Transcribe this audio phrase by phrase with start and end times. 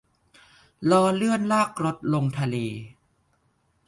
[0.89, 2.55] ล้อเลื่อนลากรถลงทะเล